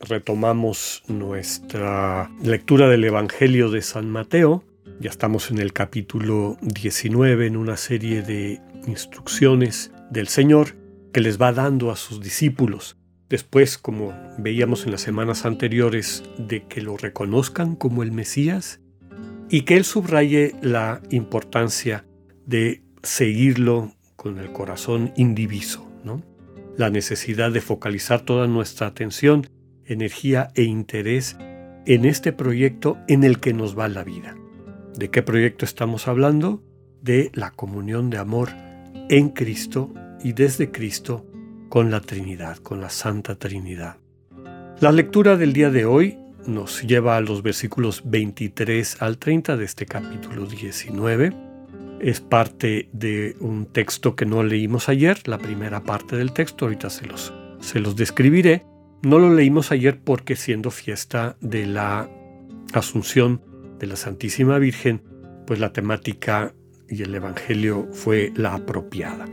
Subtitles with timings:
[0.00, 4.64] retomamos nuestra lectura del Evangelio de San Mateo.
[5.00, 10.76] Ya estamos en el capítulo 19 en una serie de instrucciones del Señor
[11.12, 12.96] que les va dando a sus discípulos.
[13.28, 18.80] Después, como veíamos en las semanas anteriores, de que lo reconozcan como el Mesías
[19.50, 22.06] y que Él subraye la importancia
[22.46, 26.22] de seguirlo con el corazón indiviso, ¿no?
[26.76, 29.48] la necesidad de focalizar toda nuestra atención
[29.88, 31.36] energía e interés
[31.86, 34.36] en este proyecto en el que nos va la vida.
[34.96, 36.62] ¿De qué proyecto estamos hablando?
[37.02, 38.50] De la comunión de amor
[39.08, 41.24] en Cristo y desde Cristo
[41.68, 43.96] con la Trinidad, con la Santa Trinidad.
[44.80, 49.64] La lectura del día de hoy nos lleva a los versículos 23 al 30 de
[49.64, 51.32] este capítulo 19.
[52.00, 56.90] Es parte de un texto que no leímos ayer, la primera parte del texto, ahorita
[56.90, 58.64] se los, se los describiré,
[59.02, 62.10] no lo leímos ayer porque siendo fiesta de la
[62.72, 63.42] Asunción
[63.78, 65.02] de la Santísima Virgen,
[65.46, 66.54] pues la temática
[66.88, 69.26] y el Evangelio fue la apropiada.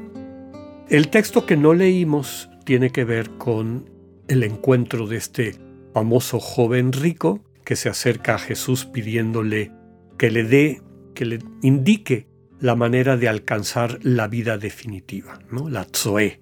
[0.90, 3.90] El texto que no leímos tiene que ver con
[4.28, 5.56] el encuentro de este
[5.94, 9.72] famoso joven rico que se acerca a Jesús pidiéndole
[10.18, 10.82] que le dé,
[11.14, 12.28] que le indique
[12.60, 15.70] la manera de alcanzar la vida definitiva, ¿no?
[15.70, 16.42] la Zoe.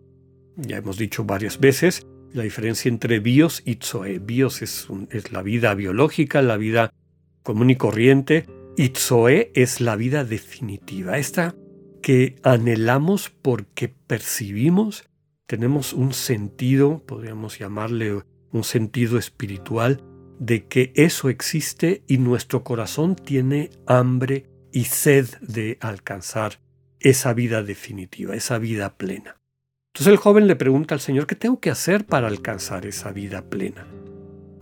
[0.57, 4.19] Ya hemos dicho varias veces la diferencia entre bios y zoe.
[4.19, 4.87] Bios es,
[5.31, 6.93] la vida biológica, la vida
[7.43, 8.45] común y corriente,
[8.75, 11.55] y zoe es la vida definitiva, esta
[12.01, 15.09] que anhelamos porque percibimos,
[15.45, 20.03] tenemos un sentido, podríamos llamarle un sentido espiritual,
[20.39, 26.59] de que eso existe y nuestro corazón tiene hambre y sed de alcanzar
[26.99, 29.37] esa vida definitiva, esa vida plena.
[29.93, 33.43] Entonces el joven le pregunta al Señor, ¿qué tengo que hacer para alcanzar esa vida
[33.43, 33.85] plena?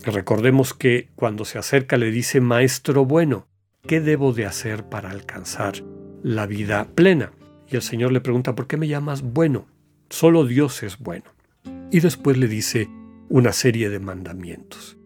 [0.04, 3.46] Recordemos que cuando se acerca le dice, Maestro bueno,
[3.86, 5.76] ¿qué debo de hacer para alcanzar
[6.22, 7.32] la vida plena?
[7.66, 9.64] Y el Señor le pregunta, ¿por qué me llamas bueno?
[10.10, 11.24] Solo Dios es bueno.
[11.90, 12.90] Y después le dice
[13.30, 14.98] una serie de mandamientos.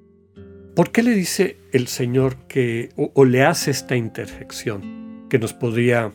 [0.75, 5.53] ¿Por qué le dice el Señor que, o, o le hace esta interjección que nos
[5.53, 6.13] podría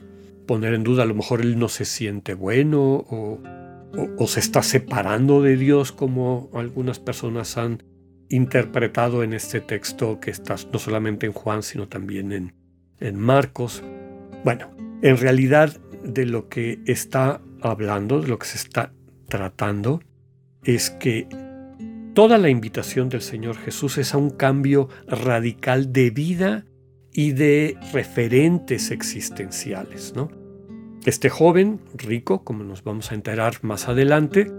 [0.48, 1.04] poner en duda?
[1.04, 3.40] A lo mejor él no se siente bueno o
[4.18, 7.84] o, se está separando de Dios como algunas personas han
[8.30, 12.54] interpretado en este texto que está no solamente en Juan, sino también en,
[13.00, 13.84] en Marcos.
[14.44, 14.72] Bueno,
[15.02, 18.94] en realidad de lo que está hablando, de lo que se está
[19.28, 20.02] tratando,
[20.64, 21.28] es que
[22.14, 26.66] toda la invitación del Señor Jesús es a un cambio radical de vida
[27.14, 30.41] y de referentes existenciales, ¿no?
[31.06, 34.52] Este joven, rico, como nos vamos a enterar más adelante,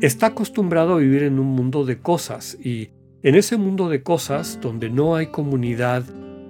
[0.00, 2.88] está acostumbrado a vivir en un mundo de cosas y
[3.22, 6.02] en ese mundo de cosas donde no hay comunidad,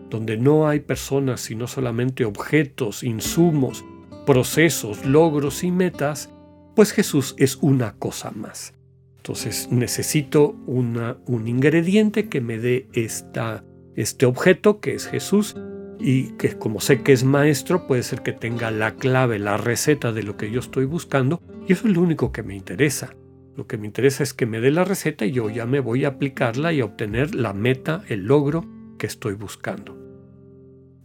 [0.08, 3.84] donde no hay personas sino solamente objetos, insumos,
[4.24, 6.30] procesos, logros y metas,
[6.76, 8.74] pues Jesús es una cosa más.
[9.16, 13.64] Entonces necesito un ingrediente que me dé esta,
[13.96, 15.56] este objeto que es Jesús
[16.00, 20.12] y que como sé que es maestro, puede ser que tenga la clave, la receta
[20.12, 23.14] de lo que yo estoy buscando y eso es lo único que me interesa.
[23.56, 26.04] Lo que me interesa es que me dé la receta y yo ya me voy
[26.04, 28.64] a aplicarla y a obtener la meta, el logro
[28.98, 29.98] que estoy buscando.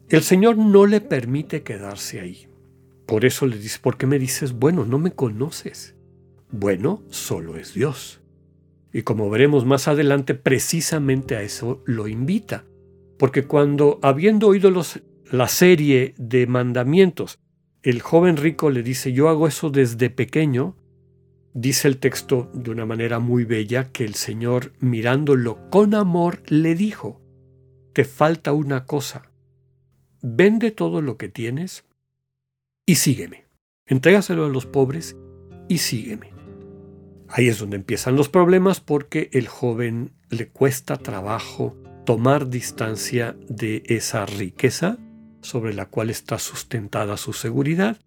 [0.07, 2.47] El Señor no le permite quedarse ahí.
[3.05, 5.95] Por eso le dice, ¿por qué me dices, bueno, no me conoces?
[6.51, 8.22] Bueno, solo es Dios.
[8.94, 12.64] Y como veremos más adelante, precisamente a eso lo invita
[13.17, 14.72] porque cuando, habiendo oído
[15.32, 17.40] la serie de mandamientos,
[17.82, 20.76] el joven rico le dice, yo hago eso desde pequeño,
[21.53, 26.76] dice el texto de una manera muy bella que el Señor, mirándolo con amor, le
[26.76, 27.22] dijo,
[27.94, 29.32] te falta una cosa,
[30.22, 31.85] vende todo lo que tienes
[32.85, 33.46] y sígueme.
[33.85, 35.16] Entrégaselo a los pobres
[35.70, 36.34] y sígueme.
[37.29, 43.84] Ahí es donde empiezan los problemas porque el joven le cuesta trabajo tomar distancia de
[43.87, 44.97] esa riqueza
[45.41, 47.97] sobre la cual está sustentada su seguridad.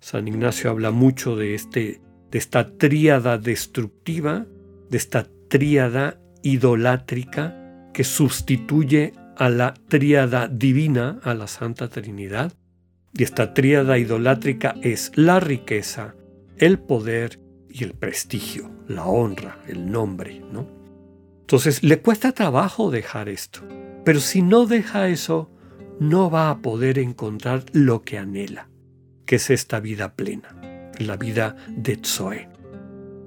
[0.00, 2.00] San Ignacio habla mucho de, este,
[2.30, 4.46] de esta tríada destructiva,
[4.90, 12.52] de esta tríada idolátrica que sustituye a la tríada divina, a la Santa Trinidad,
[13.12, 16.14] y esta tríada idolátrica es la riqueza,
[16.58, 20.75] el poder y el prestigio, la honra, el nombre, ¿no?
[21.46, 23.60] Entonces le cuesta trabajo dejar esto,
[24.04, 25.48] pero si no deja eso,
[26.00, 28.68] no va a poder encontrar lo que anhela,
[29.26, 30.56] que es esta vida plena,
[30.98, 32.48] la vida de Zoe.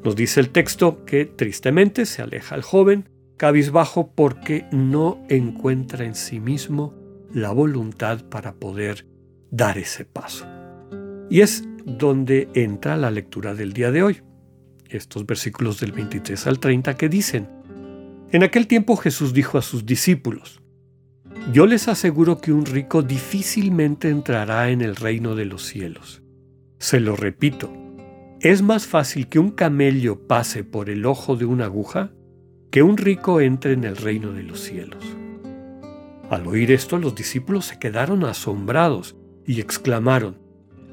[0.04, 3.07] Nos dice el texto que tristemente se aleja el joven,
[3.38, 6.94] cabizbajo porque no encuentra en sí mismo
[7.33, 9.07] la voluntad para poder
[9.50, 10.45] dar ese paso.
[11.30, 14.21] Y es donde entra la lectura del día de hoy,
[14.89, 17.59] estos versículos del 23 al 30 que dicen,
[18.31, 20.62] En aquel tiempo Jesús dijo a sus discípulos,
[21.52, 26.22] Yo les aseguro que un rico difícilmente entrará en el reino de los cielos.
[26.78, 27.74] Se lo repito,
[28.40, 32.12] es más fácil que un camello pase por el ojo de una aguja
[32.70, 35.04] que un rico entre en el reino de los cielos.
[36.30, 40.38] Al oír esto los discípulos se quedaron asombrados y exclamaron,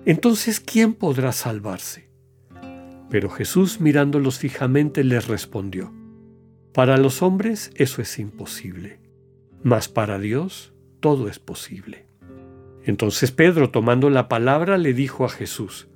[0.07, 2.09] Entonces, ¿quién podrá salvarse?
[3.11, 5.93] Pero Jesús mirándolos fijamente les respondió,
[6.77, 9.01] Para los hombres eso es imposible,
[9.63, 12.05] mas para Dios todo es posible.
[12.85, 15.89] Entonces Pedro, tomando la palabra, le dijo a Jesús,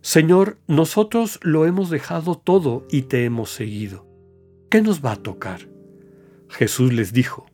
[0.00, 4.06] Señor, nosotros lo hemos dejado todo y te hemos seguido.
[4.70, 5.68] ¿Qué nos va a tocar?
[6.48, 7.44] Jesús les dijo,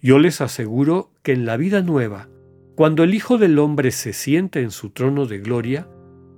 [0.00, 2.28] Yo les aseguro que en la vida nueva,
[2.74, 5.86] cuando el Hijo del Hombre se siente en su trono de gloria,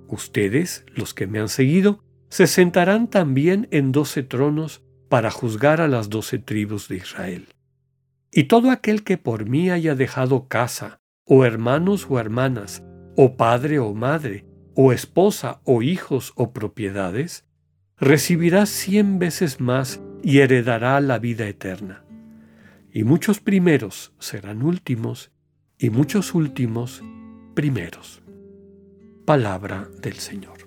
[0.09, 5.87] ustedes, los que me han seguido, se sentarán también en doce tronos para juzgar a
[5.87, 7.47] las doce tribus de Israel.
[8.31, 12.83] Y todo aquel que por mí haya dejado casa, o hermanos o hermanas,
[13.15, 17.45] o padre o madre, o esposa o hijos o propiedades,
[17.97, 22.03] recibirá cien veces más y heredará la vida eterna.
[22.91, 25.31] Y muchos primeros serán últimos,
[25.77, 27.03] y muchos últimos
[27.53, 28.21] primeros.
[29.25, 30.57] Palabra del Señor.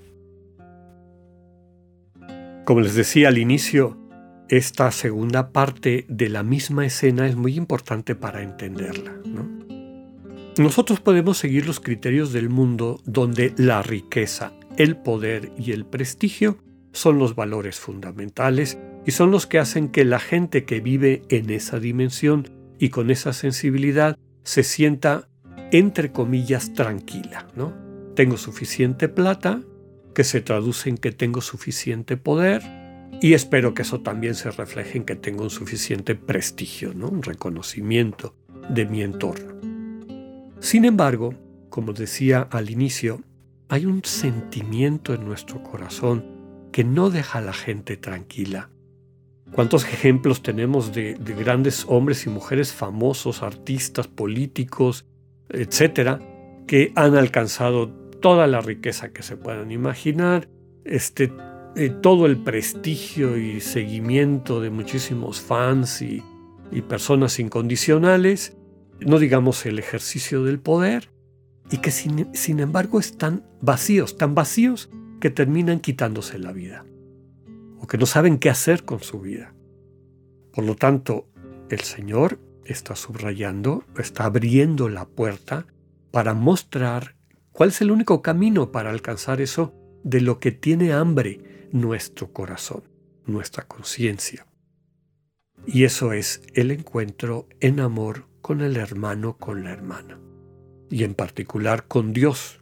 [2.64, 4.07] Como les decía al inicio,
[4.48, 9.14] esta segunda parte de la misma escena es muy importante para entenderla.
[10.58, 16.58] Nosotros podemos seguir los criterios del mundo donde la riqueza, el poder y el prestigio
[16.92, 21.50] son los valores fundamentales y son los que hacen que la gente que vive en
[21.50, 22.48] esa dimensión
[22.78, 25.28] y con esa sensibilidad se sienta,
[25.70, 27.46] entre comillas, tranquila.
[27.54, 27.74] ¿no?
[28.16, 29.62] Tengo suficiente plata,
[30.14, 32.62] que se traduce en que tengo suficiente poder,
[33.20, 37.08] y espero que eso también se refleje en que tengo un suficiente prestigio, ¿no?
[37.08, 38.34] un reconocimiento
[38.68, 39.54] de mi entorno.
[40.60, 41.34] Sin embargo,
[41.68, 43.22] como decía al inicio,
[43.68, 46.24] hay un sentimiento en nuestro corazón
[46.72, 48.70] que no deja a la gente tranquila
[49.52, 55.06] ¿Cuántos ejemplos tenemos de, grandes hombres y mujeres famosos, artistas, políticos,
[55.48, 56.20] etcétera,
[56.66, 57.88] que han alcanzado
[58.20, 60.48] toda la riqueza que se puedan imaginar,
[60.84, 61.32] este,
[61.78, 66.24] eh, todo el prestigio y seguimiento de muchísimos fans y,
[66.88, 68.56] personas incondicionales,
[68.98, 71.08] no digamos el ejercicio del poder,
[71.70, 74.90] y que sin, sin embargo están vacíos, tan vacíos
[75.20, 76.84] que terminan quitándose la vida
[77.78, 79.54] o que no saben qué hacer con su vida.
[80.52, 81.28] Por lo tanto,
[81.70, 85.66] el Señor está subrayando, está abriendo la puerta
[86.10, 87.14] para mostrar
[87.52, 89.72] cuál es el único camino para alcanzar eso
[90.02, 92.82] de lo que tiene hambre nuestro corazón,
[93.26, 94.46] nuestra conciencia.
[95.66, 100.18] Y eso es el encuentro en amor con el hermano, con la hermana.
[100.90, 102.60] Y en particular con Dios,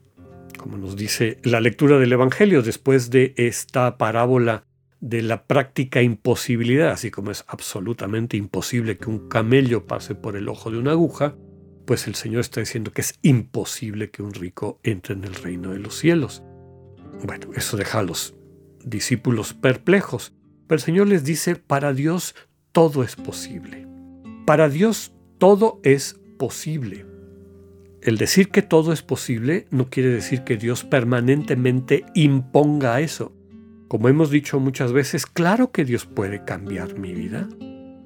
[0.58, 4.64] como nos dice la lectura del Evangelio después de esta parábola
[5.00, 10.48] de la práctica imposibilidad, así como es absolutamente imposible que un camello pase por el
[10.48, 11.36] ojo de una aguja,
[11.84, 15.70] pues el Señor está diciendo que es imposible que un rico entre en el reino
[15.70, 16.42] de los cielos.
[17.24, 18.34] Bueno, eso deja a los
[18.86, 20.32] discípulos perplejos,
[20.66, 22.34] pero el Señor les dice, para Dios
[22.72, 23.86] todo es posible.
[24.46, 27.04] Para Dios todo es posible.
[28.00, 33.32] El decir que todo es posible no quiere decir que Dios permanentemente imponga eso.
[33.88, 37.48] Como hemos dicho muchas veces, claro que Dios puede cambiar mi vida.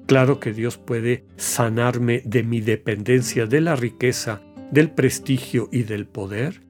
[0.07, 6.07] Claro que Dios puede sanarme de mi dependencia de la riqueza, del prestigio y del
[6.07, 6.63] poder,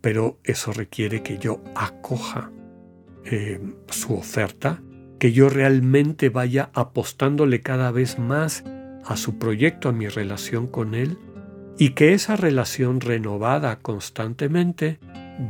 [0.00, 2.50] pero eso requiere que yo acoja
[3.28, 4.82] eh, su oferta,
[5.18, 8.64] que yo realmente vaya apostándole cada vez más
[9.04, 11.18] a su proyecto, a mi relación con Él,
[11.78, 14.98] y que esa relación renovada constantemente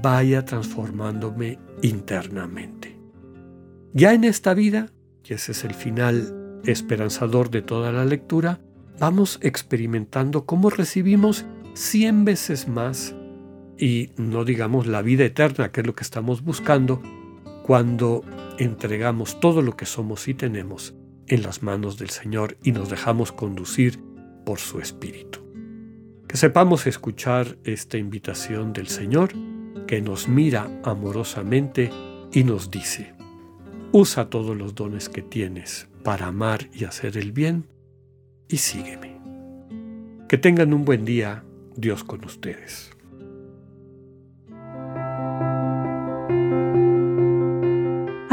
[0.03, 2.97] vaya transformándome internamente.
[3.93, 4.91] Ya en esta vida,
[5.25, 8.61] y ese es el final esperanzador de toda la lectura,
[8.99, 13.15] vamos experimentando cómo recibimos cien veces más
[13.79, 17.03] y no digamos la vida eterna, que es lo que estamos buscando,
[17.67, 18.23] cuando
[18.59, 20.95] entregamos todo lo que somos y tenemos
[21.27, 23.99] en las manos del Señor y nos dejamos conducir
[24.45, 25.41] por su Espíritu.
[26.29, 29.31] Que sepamos escuchar esta invitación del Señor
[29.89, 31.91] que nos mira amorosamente
[32.33, 33.15] y nos dice,
[33.91, 37.67] usa todos los dones que tienes para amar y hacer el bien
[38.49, 39.17] y sígueme.
[40.29, 41.43] Que tengan un buen día,
[41.75, 42.96] Dios con ustedes.